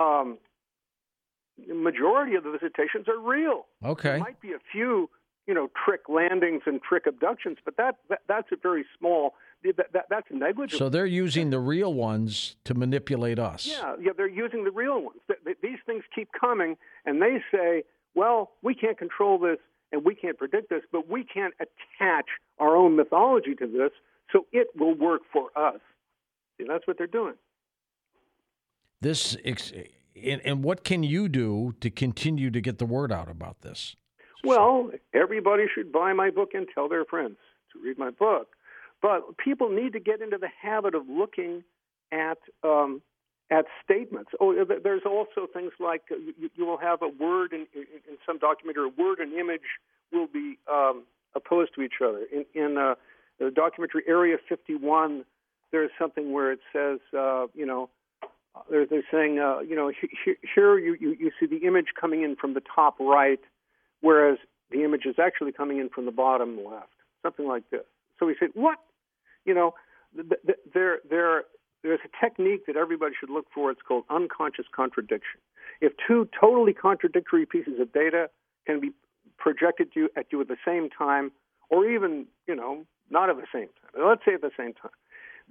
um, 0.00 0.38
majority 1.58 2.34
of 2.34 2.44
the 2.44 2.50
visitations 2.50 3.08
are 3.08 3.18
real. 3.18 3.66
Okay. 3.84 4.10
There 4.10 4.18
might 4.18 4.40
be 4.40 4.52
a 4.52 4.58
few, 4.72 5.10
you 5.46 5.54
know, 5.54 5.70
trick 5.84 6.02
landings 6.08 6.62
and 6.66 6.80
trick 6.82 7.06
abductions, 7.06 7.58
but 7.64 7.76
that, 7.76 7.96
that 8.08 8.20
that's 8.28 8.48
a 8.52 8.56
very 8.56 8.84
small. 8.98 9.34
That, 9.64 9.92
that, 9.94 10.06
that's 10.10 10.26
negligible. 10.30 10.78
So 10.78 10.90
they're 10.90 11.06
using 11.06 11.48
the 11.48 11.58
real 11.58 11.94
ones 11.94 12.56
to 12.64 12.74
manipulate 12.74 13.38
us. 13.38 13.66
Yeah, 13.66 13.96
yeah, 13.98 14.12
they're 14.14 14.28
using 14.28 14.64
the 14.64 14.70
real 14.70 15.00
ones. 15.00 15.20
These 15.62 15.78
things 15.86 16.04
keep 16.14 16.28
coming, 16.38 16.76
and 17.06 17.22
they 17.22 17.42
say, 17.50 17.84
"Well, 18.14 18.50
we 18.62 18.74
can't 18.74 18.98
control 18.98 19.38
this, 19.38 19.56
and 19.90 20.04
we 20.04 20.14
can't 20.14 20.36
predict 20.36 20.68
this, 20.68 20.82
but 20.92 21.08
we 21.08 21.24
can 21.24 21.52
attach 21.60 22.26
our 22.58 22.76
own 22.76 22.94
mythology 22.94 23.54
to 23.54 23.66
this, 23.66 23.90
so 24.30 24.46
it 24.52 24.68
will 24.78 24.94
work 24.94 25.22
for 25.32 25.48
us." 25.56 25.80
See, 26.58 26.66
that's 26.68 26.86
what 26.86 26.98
they're 26.98 27.06
doing. 27.06 27.34
This 29.00 29.34
and, 30.22 30.40
and 30.44 30.62
what 30.62 30.84
can 30.84 31.02
you 31.02 31.28
do 31.28 31.74
to 31.80 31.90
continue 31.90 32.50
to 32.50 32.60
get 32.60 32.78
the 32.78 32.86
word 32.86 33.12
out 33.12 33.28
about 33.28 33.60
this? 33.62 33.96
Well, 34.44 34.90
everybody 35.14 35.64
should 35.74 35.90
buy 35.90 36.12
my 36.12 36.30
book 36.30 36.50
and 36.54 36.66
tell 36.74 36.88
their 36.88 37.04
friends 37.04 37.36
to 37.72 37.80
read 37.82 37.98
my 37.98 38.10
book. 38.10 38.48
But 39.00 39.36
people 39.38 39.70
need 39.70 39.92
to 39.94 40.00
get 40.00 40.20
into 40.20 40.38
the 40.38 40.48
habit 40.62 40.94
of 40.94 41.08
looking 41.08 41.64
at 42.12 42.38
um, 42.62 43.02
at 43.50 43.66
statements. 43.82 44.30
Oh, 44.40 44.54
there's 44.82 45.02
also 45.04 45.46
things 45.52 45.72
like 45.78 46.02
uh, 46.10 46.16
you, 46.16 46.50
you 46.54 46.64
will 46.64 46.78
have 46.78 47.02
a 47.02 47.08
word 47.08 47.52
in, 47.52 47.66
in, 47.74 48.16
some 48.26 48.38
document, 48.38 48.78
or 48.78 48.84
a 48.84 48.88
word 48.88 49.18
and 49.18 49.32
image 49.34 49.60
will 50.12 50.26
be 50.26 50.58
um, 50.72 51.04
opposed 51.34 51.74
to 51.74 51.82
each 51.82 52.00
other. 52.02 52.24
In, 52.32 52.44
in 52.54 52.78
uh, 52.78 52.94
the 53.38 53.50
documentary 53.50 54.02
Area 54.06 54.36
51, 54.48 55.24
there's 55.72 55.90
something 55.98 56.32
where 56.32 56.52
it 56.52 56.60
says, 56.72 57.00
uh, 57.16 57.46
you 57.54 57.66
know, 57.66 57.90
they're, 58.70 58.86
they're 58.86 59.04
saying, 59.10 59.38
uh, 59.38 59.60
you 59.60 59.74
know, 59.74 59.90
here 60.54 60.78
you, 60.78 60.96
you, 61.00 61.16
you 61.18 61.30
see 61.38 61.46
the 61.46 61.66
image 61.66 61.88
coming 62.00 62.22
in 62.22 62.36
from 62.36 62.54
the 62.54 62.62
top 62.74 62.96
right, 63.00 63.40
whereas 64.00 64.38
the 64.70 64.84
image 64.84 65.06
is 65.06 65.16
actually 65.18 65.52
coming 65.52 65.78
in 65.78 65.88
from 65.88 66.04
the 66.04 66.12
bottom 66.12 66.58
left, 66.64 66.92
something 67.22 67.46
like 67.46 67.68
this. 67.70 67.84
So 68.18 68.26
we 68.26 68.36
say, 68.38 68.46
what? 68.54 68.78
You 69.44 69.54
know, 69.54 69.74
there, 70.72 70.98
there, 71.08 71.44
there's 71.82 72.00
a 72.04 72.24
technique 72.24 72.66
that 72.66 72.76
everybody 72.76 73.14
should 73.18 73.30
look 73.30 73.46
for. 73.54 73.70
It's 73.70 73.82
called 73.86 74.04
unconscious 74.08 74.66
contradiction. 74.74 75.40
If 75.80 75.92
two 76.06 76.28
totally 76.38 76.72
contradictory 76.72 77.46
pieces 77.46 77.80
of 77.80 77.92
data 77.92 78.30
can 78.66 78.80
be 78.80 78.92
projected 79.36 79.88
you, 79.94 80.08
at 80.16 80.26
you 80.30 80.40
at 80.40 80.48
the 80.48 80.56
same 80.64 80.88
time, 80.88 81.32
or 81.70 81.86
even, 81.88 82.26
you 82.46 82.54
know, 82.54 82.86
not 83.10 83.28
at 83.28 83.36
the 83.36 83.46
same 83.52 83.68
time, 83.80 84.06
let's 84.08 84.22
say 84.24 84.34
at 84.34 84.40
the 84.40 84.50
same 84.56 84.72
time, 84.74 84.92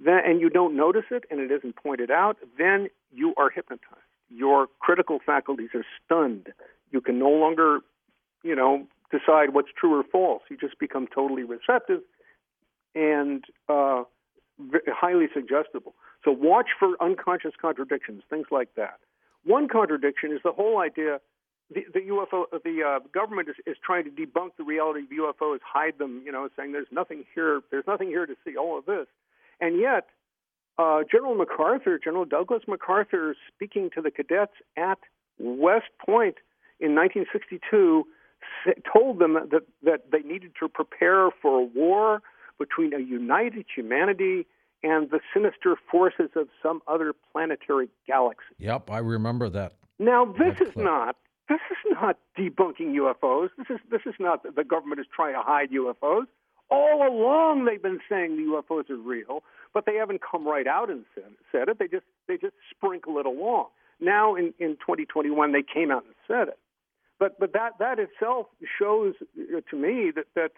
then, 0.02 0.20
and 0.24 0.40
you 0.40 0.50
don't 0.50 0.76
notice 0.76 1.04
it 1.10 1.24
and 1.30 1.40
it 1.40 1.50
isn't 1.50 1.76
pointed 1.76 2.10
out, 2.10 2.36
then 2.58 2.88
you 3.12 3.34
are 3.36 3.50
hypnotized. 3.50 4.00
Your 4.28 4.66
critical 4.80 5.20
faculties 5.24 5.70
are 5.74 5.84
stunned. 6.04 6.48
You 6.90 7.00
can 7.00 7.18
no 7.18 7.30
longer, 7.30 7.80
you 8.42 8.56
know, 8.56 8.86
decide 9.10 9.54
what's 9.54 9.68
true 9.78 9.98
or 9.98 10.04
false. 10.04 10.42
You 10.50 10.56
just 10.56 10.78
become 10.78 11.06
totally 11.06 11.44
receptive 11.44 12.00
and 12.94 13.44
uh, 13.68 14.04
highly 14.88 15.26
suggestible. 15.32 15.94
So 16.24 16.30
watch 16.30 16.68
for 16.78 16.96
unconscious 17.00 17.52
contradictions, 17.60 18.22
things 18.30 18.46
like 18.50 18.74
that. 18.76 18.98
One 19.44 19.68
contradiction 19.68 20.32
is 20.32 20.40
the 20.42 20.52
whole 20.52 20.80
idea 20.80 21.20
the, 21.72 21.84
the 21.92 22.00
UFO, 22.00 22.44
the 22.62 22.82
uh, 22.82 22.98
government 23.12 23.48
is, 23.48 23.56
is 23.66 23.76
trying 23.82 24.04
to 24.04 24.10
debunk 24.10 24.50
the 24.58 24.64
reality 24.64 25.00
of 25.00 25.34
UFOs, 25.36 25.60
hide 25.64 25.98
them, 25.98 26.22
you 26.24 26.32
know, 26.32 26.48
saying 26.56 26.72
there's 26.72 26.92
nothing 26.92 27.24
here, 27.34 27.62
there's 27.70 27.86
nothing 27.86 28.08
here 28.08 28.26
to 28.26 28.34
see 28.44 28.56
all 28.56 28.78
of 28.78 28.84
this, 28.84 29.06
and 29.60 29.80
yet 29.80 30.08
uh, 30.78 31.00
General 31.10 31.34
MacArthur, 31.34 31.98
General 32.02 32.24
Douglas 32.24 32.62
MacArthur, 32.66 33.36
speaking 33.54 33.90
to 33.94 34.02
the 34.02 34.10
cadets 34.10 34.52
at 34.76 34.98
West 35.38 35.86
Point 36.04 36.36
in 36.80 36.94
1962, 36.94 38.04
told 38.92 39.18
them 39.18 39.34
that 39.34 39.62
that 39.82 40.10
they 40.10 40.20
needed 40.20 40.52
to 40.60 40.68
prepare 40.68 41.30
for 41.42 41.60
a 41.60 41.64
war 41.64 42.22
between 42.58 42.92
a 42.92 42.98
united 42.98 43.64
humanity 43.74 44.46
and 44.82 45.10
the 45.10 45.20
sinister 45.32 45.76
forces 45.90 46.30
of 46.36 46.48
some 46.62 46.82
other 46.86 47.14
planetary 47.32 47.88
galaxy. 48.06 48.54
Yep, 48.58 48.90
I 48.90 48.98
remember 48.98 49.48
that. 49.48 49.72
Now, 49.98 50.24
this 50.26 50.60
is 50.60 50.76
not 50.76 51.16
this 51.48 51.60
is 51.70 51.96
not 52.00 52.18
debunking 52.38 52.94
UFOs. 52.96 53.50
This 53.56 53.66
is 53.70 53.80
this 53.90 54.02
is 54.06 54.14
not 54.18 54.42
the 54.54 54.64
government 54.64 55.00
is 55.00 55.06
trying 55.14 55.34
to 55.34 55.42
hide 55.42 55.70
UFOs. 55.70 56.26
All 56.70 57.06
along, 57.06 57.66
they've 57.66 57.82
been 57.82 58.00
saying 58.08 58.36
the 58.36 58.42
UFOs 58.42 58.90
are 58.90 58.96
real, 58.96 59.42
but 59.72 59.86
they 59.86 59.94
haven't 59.94 60.20
come 60.28 60.46
right 60.46 60.66
out 60.66 60.90
and 60.90 61.04
said, 61.14 61.24
said 61.52 61.68
it. 61.68 61.78
They 61.78 61.88
just 61.88 62.06
they 62.26 62.36
just 62.36 62.54
sprinkle 62.70 63.18
it 63.18 63.26
along. 63.26 63.66
Now, 64.00 64.34
in, 64.34 64.54
in 64.58 64.76
2021, 64.76 65.52
they 65.52 65.62
came 65.62 65.90
out 65.90 66.04
and 66.04 66.14
said 66.26 66.48
it. 66.48 66.58
But 67.18 67.38
but 67.38 67.52
that 67.52 67.78
that 67.78 67.98
itself 67.98 68.46
shows 68.78 69.14
uh, 69.38 69.60
to 69.70 69.76
me 69.76 70.10
that 70.14 70.26
that 70.34 70.52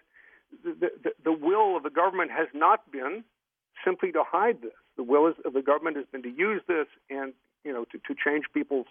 the, 0.64 0.90
the, 1.02 1.10
the 1.24 1.32
will 1.32 1.76
of 1.76 1.82
the 1.82 1.90
government 1.90 2.30
has 2.30 2.48
not 2.54 2.90
been 2.90 3.24
simply 3.84 4.12
to 4.12 4.22
hide 4.26 4.62
this. 4.62 4.72
The 4.96 5.02
will 5.02 5.32
of 5.44 5.52
the 5.52 5.62
government 5.62 5.96
has 5.96 6.06
been 6.10 6.22
to 6.22 6.30
use 6.30 6.62
this 6.66 6.86
and 7.10 7.32
you 7.64 7.72
know 7.72 7.84
to, 7.86 7.98
to 7.98 8.14
change 8.14 8.44
people's 8.54 8.86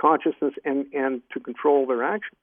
consciousness 0.00 0.54
and, 0.64 0.86
and 0.92 1.22
to 1.32 1.40
control 1.40 1.86
their 1.86 2.02
actions. 2.02 2.38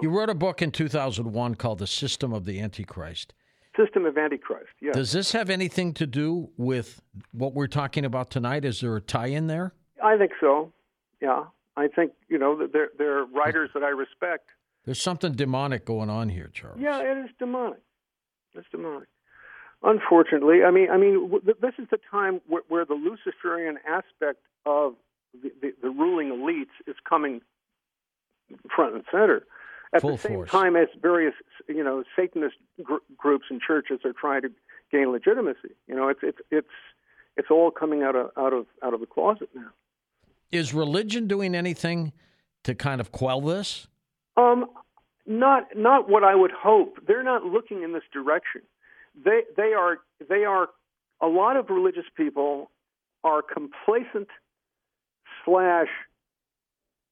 You 0.00 0.10
wrote 0.10 0.30
a 0.30 0.34
book 0.34 0.62
in 0.62 0.72
2001 0.72 1.54
called 1.56 1.78
The 1.78 1.86
System 1.86 2.32
of 2.32 2.44
the 2.44 2.60
Antichrist. 2.60 3.34
System 3.76 4.06
of 4.06 4.16
Antichrist. 4.16 4.68
Does 4.92 5.12
this 5.12 5.32
have 5.32 5.50
anything 5.50 5.92
to 5.94 6.06
do 6.06 6.50
with 6.56 7.02
what 7.32 7.54
we're 7.54 7.66
talking 7.66 8.04
about 8.04 8.30
tonight? 8.30 8.64
Is 8.64 8.80
there 8.80 8.96
a 8.96 9.00
tie 9.00 9.26
in 9.26 9.46
there? 9.46 9.74
I 10.02 10.16
think 10.16 10.32
so, 10.40 10.72
yeah. 11.20 11.44
I 11.76 11.88
think, 11.88 12.12
you 12.28 12.38
know, 12.38 12.66
they're, 12.66 12.90
they're 12.96 13.24
writers 13.24 13.70
that 13.74 13.82
I 13.82 13.88
respect. 13.88 14.48
There's 14.84 15.00
something 15.00 15.32
demonic 15.32 15.84
going 15.84 16.08
on 16.08 16.28
here, 16.28 16.48
Charles. 16.52 16.78
Yeah, 16.80 17.00
it 17.00 17.18
is 17.24 17.30
demonic. 17.38 17.80
It's 18.54 18.66
demonic. 18.70 19.08
Unfortunately, 19.82 20.64
I 20.64 20.70
mean, 20.70 20.88
I 20.90 20.96
mean, 20.96 21.30
this 21.44 21.74
is 21.78 21.86
the 21.90 21.98
time 22.10 22.40
where, 22.46 22.62
where 22.68 22.84
the 22.86 22.94
Luciferian 22.94 23.78
aspect 23.86 24.40
of 24.64 24.94
the, 25.42 25.52
the, 25.60 25.74
the 25.82 25.90
ruling 25.90 26.28
elites 26.28 26.74
is 26.86 26.96
coming 27.06 27.42
front 28.74 28.94
and 28.94 29.04
center. 29.10 29.44
At 29.92 30.02
Full 30.02 30.12
the 30.12 30.18
same 30.18 30.34
force. 30.34 30.50
time 30.50 30.76
as 30.76 30.88
various, 31.00 31.34
you 31.68 31.82
know, 31.84 32.02
Satanist 32.16 32.56
gr- 32.82 32.96
groups 33.16 33.46
and 33.50 33.60
churches 33.60 34.00
are 34.04 34.12
trying 34.12 34.42
to 34.42 34.50
gain 34.90 35.10
legitimacy. 35.10 35.74
You 35.86 35.94
know, 35.94 36.08
it's 36.08 36.20
it's 36.22 36.38
it's 36.50 36.68
it's 37.36 37.48
all 37.50 37.70
coming 37.70 38.02
out 38.02 38.16
of 38.16 38.30
out 38.36 38.52
of 38.52 38.66
out 38.82 38.94
of 38.94 39.00
the 39.00 39.06
closet 39.06 39.48
now. 39.54 39.68
Is 40.50 40.74
religion 40.74 41.26
doing 41.26 41.54
anything 41.54 42.12
to 42.64 42.74
kind 42.74 43.00
of 43.00 43.12
quell 43.12 43.40
this? 43.40 43.86
Um, 44.36 44.66
not 45.26 45.68
not 45.76 46.08
what 46.08 46.24
I 46.24 46.34
would 46.34 46.52
hope. 46.52 46.98
They're 47.06 47.22
not 47.22 47.44
looking 47.44 47.82
in 47.82 47.92
this 47.92 48.04
direction. 48.12 48.62
They 49.24 49.42
they 49.56 49.72
are 49.72 49.98
they 50.28 50.44
are 50.44 50.68
a 51.20 51.26
lot 51.26 51.56
of 51.56 51.70
religious 51.70 52.04
people 52.16 52.70
are 53.24 53.42
complacent 53.42 54.28
slash 55.44 55.88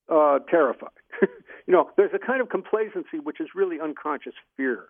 uh, 0.09 0.41
terrified. 0.51 0.91
You 1.67 1.73
know, 1.73 1.91
there's 1.97 2.13
a 2.15 2.19
kind 2.19 2.41
of 2.41 2.49
complacency 2.49 3.19
which 3.23 3.41
is 3.41 3.49
really 3.55 3.81
unconscious 3.81 4.35
fear. 4.57 4.87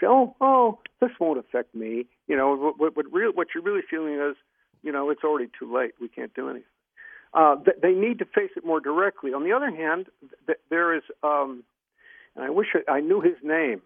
Say, 0.00 0.06
oh, 0.06 0.34
oh, 0.40 0.78
this 1.00 1.10
won't 1.18 1.38
affect 1.38 1.74
me. 1.74 2.06
You 2.26 2.36
know, 2.36 2.54
what, 2.56 2.78
what, 2.78 2.96
what, 2.96 3.06
real, 3.12 3.32
what 3.32 3.48
you're 3.54 3.62
really 3.62 3.82
feeling 3.88 4.14
is, 4.14 4.36
you 4.82 4.92
know, 4.92 5.10
it's 5.10 5.24
already 5.24 5.50
too 5.58 5.74
late. 5.74 5.92
We 6.00 6.08
can't 6.08 6.32
do 6.34 6.48
anything. 6.48 6.64
Uh, 7.34 7.56
they 7.82 7.92
need 7.92 8.18
to 8.20 8.24
face 8.24 8.50
it 8.56 8.64
more 8.64 8.80
directly. 8.80 9.34
On 9.34 9.44
the 9.44 9.52
other 9.52 9.70
hand, 9.70 10.06
th- 10.46 10.58
there 10.70 10.96
is, 10.96 11.02
um, 11.22 11.62
and 12.34 12.44
I 12.44 12.50
wish 12.50 12.68
I, 12.74 12.92
I 12.92 13.00
knew 13.00 13.20
his 13.20 13.36
name. 13.42 13.82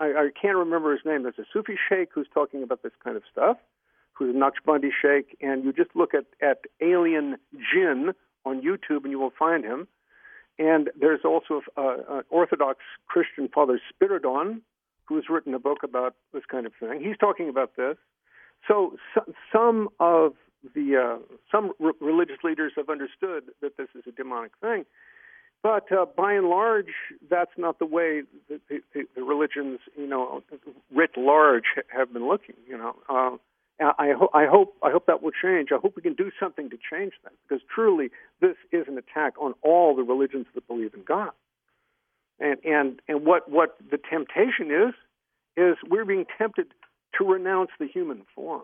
I, 0.00 0.06
I 0.06 0.28
can't 0.40 0.56
remember 0.56 0.92
his 0.92 1.04
name. 1.04 1.22
There's 1.22 1.38
a 1.38 1.44
Sufi 1.52 1.76
sheikh 1.88 2.08
who's 2.12 2.26
talking 2.34 2.62
about 2.62 2.82
this 2.82 2.92
kind 3.04 3.16
of 3.16 3.22
stuff, 3.30 3.58
who's 4.14 4.34
a 4.34 4.38
Naqshbandi 4.38 4.90
sheikh, 5.00 5.36
and 5.40 5.64
you 5.64 5.72
just 5.72 5.90
look 5.94 6.12
at, 6.14 6.24
at 6.40 6.62
Alien 6.80 7.36
Jinn 7.54 8.12
on 8.44 8.62
YouTube 8.62 9.04
and 9.04 9.10
you 9.10 9.20
will 9.20 9.32
find 9.38 9.64
him. 9.64 9.86
And 10.58 10.90
there's 10.98 11.20
also 11.24 11.62
an 11.76 12.22
Orthodox 12.30 12.80
Christian 13.06 13.48
Father 13.48 13.80
Spiridon, 13.90 14.60
who's 15.06 15.26
written 15.28 15.54
a 15.54 15.58
book 15.58 15.78
about 15.82 16.14
this 16.32 16.44
kind 16.50 16.66
of 16.66 16.72
thing. 16.78 17.00
He's 17.02 17.16
talking 17.18 17.48
about 17.48 17.76
this. 17.76 17.96
So, 18.68 18.96
so 19.14 19.22
some 19.52 19.88
of 19.98 20.34
the 20.74 20.96
uh, 20.96 21.36
some 21.50 21.72
r- 21.82 21.92
religious 22.00 22.38
leaders 22.44 22.72
have 22.76 22.88
understood 22.88 23.44
that 23.60 23.76
this 23.76 23.88
is 23.96 24.04
a 24.06 24.12
demonic 24.12 24.52
thing, 24.60 24.84
but 25.62 25.90
uh, 25.90 26.06
by 26.16 26.34
and 26.34 26.48
large, 26.48 26.92
that's 27.28 27.50
not 27.56 27.78
the 27.78 27.86
way 27.86 28.22
the, 28.48 28.60
the, 28.68 29.04
the 29.14 29.22
religions, 29.22 29.80
you 29.96 30.06
know, 30.06 30.42
writ 30.94 31.10
large, 31.16 31.64
have 31.88 32.12
been 32.12 32.28
looking. 32.28 32.54
You 32.68 32.78
know, 32.78 32.96
uh, 33.08 33.36
I, 33.82 34.12
ho- 34.12 34.30
I 34.34 34.46
hope 34.46 34.76
I 34.82 34.90
hope 34.90 35.06
that 35.06 35.22
will 35.22 35.30
change. 35.30 35.70
I 35.72 35.78
hope 35.80 35.96
we 35.96 36.02
can 36.02 36.14
do 36.14 36.30
something 36.38 36.70
to 36.70 36.76
change 36.76 37.12
that 37.24 37.32
because 37.42 37.62
truly 37.74 38.10
this 38.40 38.56
is 38.70 38.86
an 38.88 38.98
attack 38.98 39.34
on 39.40 39.54
all 39.62 39.96
the 39.96 40.02
religions 40.02 40.46
that 40.54 40.66
believe 40.66 40.94
in 40.94 41.02
God. 41.02 41.30
And 42.38 42.58
and 42.64 43.00
and 43.08 43.24
what 43.24 43.50
what 43.50 43.76
the 43.90 43.98
temptation 43.98 44.70
is 44.70 44.94
is 45.56 45.76
we're 45.88 46.04
being 46.04 46.26
tempted 46.38 46.68
to 47.18 47.24
renounce 47.24 47.70
the 47.78 47.86
human 47.86 48.22
form. 48.34 48.62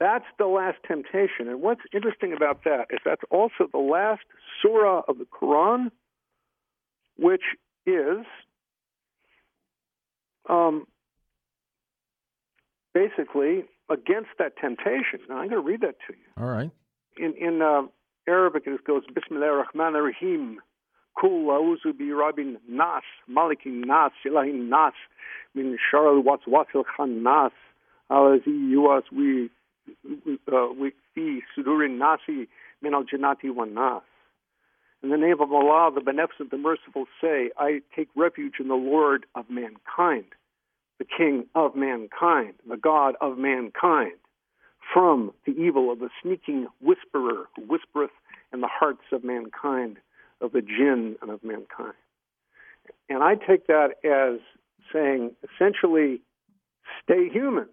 That's 0.00 0.24
the 0.38 0.46
last 0.46 0.78
temptation. 0.86 1.48
And 1.48 1.60
what's 1.60 1.80
interesting 1.92 2.32
about 2.32 2.64
that 2.64 2.86
is 2.90 3.00
that's 3.04 3.22
also 3.30 3.68
the 3.72 3.78
last 3.78 4.22
surah 4.62 5.02
of 5.08 5.18
the 5.18 5.24
Quran, 5.24 5.90
which 7.16 7.42
is 7.84 8.24
um, 10.48 10.86
basically 12.98 13.64
against 13.88 14.30
that 14.38 14.52
temptation. 14.60 15.20
Now, 15.28 15.38
I'm 15.38 15.48
going 15.48 15.62
to 15.62 15.68
read 15.72 15.82
that 15.82 15.96
to 16.06 16.12
you. 16.20 16.28
All 16.42 16.48
right. 16.48 16.70
In, 17.16 17.34
in 17.36 17.62
uh, 17.62 17.82
Arabic, 18.28 18.64
it 18.66 18.84
goes, 18.84 19.02
Bismillah 19.14 19.46
ar-Rahman 19.46 19.94
ar-Rahim. 19.96 20.58
Kul 21.18 21.50
a'udhu 21.50 21.98
bi 21.98 22.12
rabbin 22.12 22.58
nas, 22.68 23.02
malikin 23.28 23.86
nas, 23.86 24.12
ilahin 24.24 24.68
nas, 24.68 24.92
min 25.54 25.76
shar 25.90 26.06
al-waswas 26.08 26.66
al-khannas, 26.74 27.50
alazi 28.10 28.54
yuwas 28.74 29.02
we 29.10 29.50
uh, 30.52 30.68
we 30.78 30.92
fi 31.14 31.40
sudurin 31.56 31.98
nasi 31.98 32.46
min 32.82 32.94
al-janati 32.94 33.52
wan 33.52 33.74
nas. 33.74 34.02
In 35.02 35.10
the 35.10 35.16
name 35.16 35.40
of 35.40 35.52
Allah, 35.52 35.90
the 35.94 36.00
Beneficent, 36.00 36.50
the 36.50 36.58
Merciful, 36.58 37.06
say, 37.20 37.50
I 37.56 37.80
take 37.96 38.08
refuge 38.16 38.54
in 38.60 38.68
the 38.68 38.74
Lord 38.74 39.26
of 39.34 39.44
mankind 39.48 40.26
the 40.98 41.04
King 41.04 41.46
of 41.54 41.76
mankind, 41.76 42.54
the 42.68 42.76
God 42.76 43.14
of 43.20 43.38
mankind, 43.38 44.12
from 44.92 45.32
the 45.46 45.52
evil 45.52 45.92
of 45.92 45.98
the 45.98 46.08
sneaking 46.22 46.66
whisperer 46.80 47.48
who 47.54 47.62
whispereth 47.62 48.10
in 48.52 48.60
the 48.60 48.68
hearts 48.68 49.04
of 49.12 49.22
mankind, 49.22 49.98
of 50.40 50.52
the 50.52 50.62
jinn 50.62 51.16
and 51.20 51.30
of 51.30 51.42
mankind. 51.44 51.94
And 53.08 53.22
I 53.22 53.34
take 53.34 53.66
that 53.66 53.94
as 54.04 54.40
saying 54.92 55.32
essentially, 55.42 56.20
stay 57.02 57.28
human. 57.28 57.68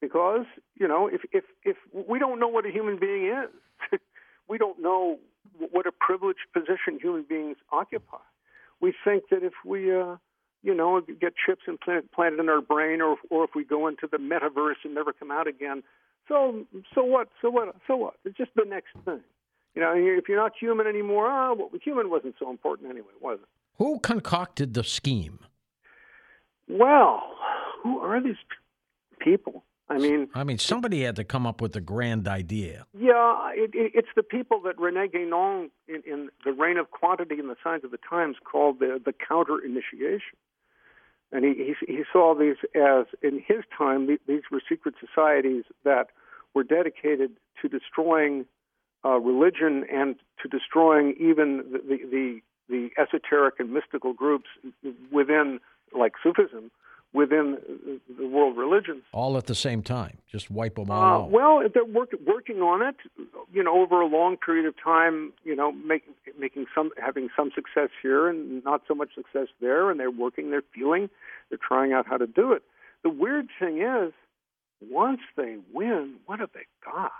Because, 0.00 0.46
you 0.74 0.88
know, 0.88 1.06
if, 1.06 1.22
if, 1.30 1.44
if 1.62 1.76
we 1.92 2.18
don't 2.18 2.40
know 2.40 2.48
what 2.48 2.66
a 2.66 2.70
human 2.70 2.98
being 2.98 3.26
is, 3.26 4.00
we 4.48 4.58
don't 4.58 4.80
know 4.82 5.18
what 5.70 5.86
a 5.86 5.92
privileged 5.92 6.40
position 6.52 6.98
human 7.00 7.24
beings 7.28 7.56
occupy. 7.70 8.18
We 8.80 8.92
think 9.04 9.24
that 9.30 9.44
if 9.44 9.52
we, 9.64 9.94
uh, 9.94 10.16
you 10.62 10.74
know, 10.74 11.00
get 11.00 11.34
chips 11.44 11.62
implanted, 11.66 12.08
in 12.38 12.48
our 12.48 12.60
brain, 12.60 13.00
or 13.00 13.16
or 13.30 13.44
if 13.44 13.50
we 13.54 13.64
go 13.64 13.88
into 13.88 14.06
the 14.10 14.18
metaverse 14.18 14.84
and 14.84 14.94
never 14.94 15.12
come 15.12 15.30
out 15.30 15.46
again. 15.46 15.82
So 16.28 16.64
so 16.94 17.04
what? 17.04 17.28
So 17.40 17.50
what? 17.50 17.74
So 17.86 17.96
what? 17.96 18.14
It's 18.24 18.36
just 18.36 18.52
the 18.54 18.64
next 18.66 18.92
thing. 19.04 19.20
You 19.74 19.80
know, 19.80 19.92
if 19.94 20.28
you're 20.28 20.38
not 20.38 20.52
human 20.58 20.86
anymore, 20.86 21.28
oh, 21.30 21.54
well, 21.54 21.70
human 21.82 22.10
wasn't 22.10 22.34
so 22.38 22.50
important 22.50 22.90
anyway, 22.90 23.08
was 23.20 23.38
it? 23.42 23.48
Who 23.78 24.00
concocted 24.00 24.74
the 24.74 24.84
scheme? 24.84 25.38
Well, 26.68 27.22
who 27.82 27.98
are 28.00 28.22
these 28.22 28.36
people? 29.18 29.64
I 29.88 29.98
mean, 29.98 30.28
I 30.34 30.44
mean, 30.44 30.58
somebody 30.58 31.02
had 31.02 31.16
to 31.16 31.24
come 31.24 31.46
up 31.46 31.60
with 31.60 31.76
a 31.76 31.80
grand 31.80 32.26
idea. 32.28 32.86
Yeah, 32.98 33.50
it, 33.54 33.72
it, 33.74 33.92
it's 33.94 34.08
the 34.16 34.22
people 34.22 34.60
that 34.62 34.78
Rene 34.78 35.08
Guénon 35.08 35.70
in, 35.86 36.02
in 36.10 36.30
The 36.44 36.52
Reign 36.52 36.78
of 36.78 36.90
Quantity 36.90 37.38
and 37.38 37.48
the 37.50 37.56
Signs 37.62 37.84
of 37.84 37.90
the 37.90 37.98
Times 38.08 38.36
called 38.42 38.78
the, 38.78 39.00
the 39.04 39.12
counter 39.12 39.58
initiation. 39.58 40.36
And 41.32 41.44
he, 41.44 41.54
he, 41.54 41.92
he 41.92 42.02
saw 42.12 42.34
these 42.34 42.56
as, 42.74 43.06
in 43.22 43.42
his 43.44 43.64
time, 43.76 44.06
these 44.06 44.42
were 44.50 44.60
secret 44.68 44.94
societies 45.00 45.64
that 45.84 46.08
were 46.54 46.62
dedicated 46.62 47.32
to 47.60 47.68
destroying 47.68 48.44
uh, 49.04 49.18
religion 49.18 49.84
and 49.90 50.16
to 50.42 50.48
destroying 50.48 51.14
even 51.18 51.64
the, 51.72 51.78
the, 51.78 51.98
the, 52.10 52.40
the 52.68 52.90
esoteric 53.00 53.54
and 53.58 53.72
mystical 53.72 54.12
groups 54.12 54.48
within, 55.10 55.58
like 55.98 56.12
Sufism, 56.22 56.70
within 57.14 57.58
the 58.18 58.26
world 58.26 58.56
religions. 58.56 59.02
All 59.12 59.36
at 59.36 59.46
the 59.46 59.54
same 59.54 59.82
time, 59.82 60.18
just 60.30 60.50
wipe 60.50 60.76
them 60.76 60.90
all 60.90 61.02
uh, 61.02 61.24
out. 61.24 61.30
Well, 61.30 61.62
they're 61.72 61.84
work, 61.84 62.10
working 62.26 62.60
on 62.60 62.82
it, 62.82 62.96
you 63.52 63.62
know, 63.62 63.80
over 63.80 64.00
a 64.00 64.06
long 64.06 64.36
period 64.36 64.66
of 64.66 64.74
time. 64.82 65.32
You 65.44 65.54
know, 65.54 65.72
making 65.72 66.14
making 66.38 66.66
some 66.74 66.90
having 66.96 67.28
some 67.36 67.50
success 67.54 67.90
here 68.02 68.28
and 68.28 68.64
not 68.64 68.82
so 68.88 68.94
much 68.94 69.14
success 69.14 69.48
there, 69.60 69.90
and 69.90 69.98
they're 69.98 70.10
working, 70.10 70.50
they're 70.50 70.62
feeling, 70.74 71.10
they're 71.48 71.58
trying 71.58 71.92
out 71.92 72.06
how 72.06 72.16
to 72.16 72.26
do 72.26 72.52
it. 72.52 72.62
The 73.02 73.10
weird 73.10 73.48
thing 73.58 73.82
is, 73.82 74.12
once 74.80 75.20
they 75.36 75.56
win, 75.72 76.16
what 76.26 76.40
have 76.40 76.50
they 76.54 76.66
got? 76.84 77.12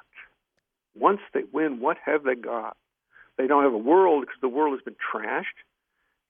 Once 0.94 1.20
they 1.32 1.42
win, 1.52 1.80
what 1.80 1.96
have 2.04 2.24
they 2.24 2.34
got? 2.34 2.76
They 3.38 3.46
don't 3.46 3.64
have 3.64 3.72
a 3.72 3.78
world 3.78 4.22
because 4.22 4.40
the 4.40 4.48
world 4.48 4.74
has 4.74 4.84
been 4.84 4.96
trashed 4.96 5.44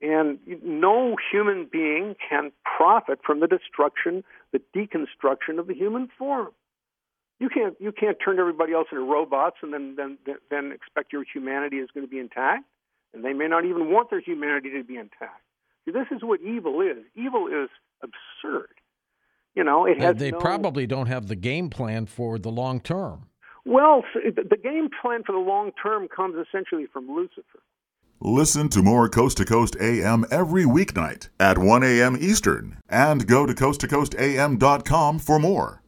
and 0.02 0.38
no 0.64 1.16
human 1.30 1.68
being 1.70 2.16
can 2.28 2.50
profit 2.64 3.20
from 3.24 3.40
the 3.40 3.46
destruction, 3.46 4.24
the 4.52 4.60
deconstruction 4.76 5.58
of 5.58 5.68
the 5.68 5.74
human 5.74 6.08
form. 6.18 6.48
You 7.40 7.48
can't 7.48 7.74
you 7.80 7.92
can't 7.92 8.16
turn 8.24 8.38
everybody 8.38 8.72
else 8.72 8.86
into 8.92 9.04
robots 9.04 9.56
and 9.62 9.72
then 9.72 9.94
then 9.96 10.18
then 10.50 10.72
expect 10.72 11.12
your 11.12 11.24
humanity 11.32 11.76
is 11.76 11.88
going 11.92 12.06
to 12.06 12.10
be 12.10 12.18
intact. 12.18 12.64
And 13.14 13.24
they 13.24 13.32
may 13.32 13.46
not 13.46 13.64
even 13.64 13.90
want 13.90 14.10
their 14.10 14.20
humanity 14.20 14.70
to 14.70 14.84
be 14.84 14.96
intact. 14.96 15.42
See, 15.84 15.90
this 15.90 16.06
is 16.10 16.22
what 16.22 16.40
evil 16.40 16.80
is. 16.80 17.04
Evil 17.14 17.48
is 17.48 17.68
absurd. 18.02 18.70
You 19.54 19.64
know, 19.64 19.84
it 19.86 20.00
has. 20.00 20.16
They, 20.16 20.30
no, 20.30 20.38
probably 20.38 20.86
don't 20.86 21.06
have 21.06 21.28
the 21.28 21.36
game 21.36 21.68
plan 21.68 22.06
for 22.06 22.38
the 22.38 22.50
long 22.50 22.80
term. 22.80 23.26
Well, 23.64 24.02
the 24.14 24.56
game 24.56 24.88
plan 25.00 25.22
for 25.24 25.32
the 25.32 25.38
long 25.38 25.72
term 25.82 26.08
comes 26.08 26.36
essentially 26.36 26.86
from 26.92 27.08
Lucifer. 27.08 27.60
Listen 28.20 28.68
to 28.68 28.82
more 28.82 29.08
Coast 29.08 29.38
to 29.38 29.44
Coast 29.44 29.76
AM 29.80 30.24
every 30.30 30.64
weeknight 30.64 31.28
at 31.40 31.58
1 31.58 31.82
a.m. 31.82 32.16
Eastern 32.20 32.78
and 32.88 33.26
go 33.26 33.46
to 33.46 33.52
coasttocoastam.com 33.52 35.18
for 35.18 35.40
more. 35.40 35.81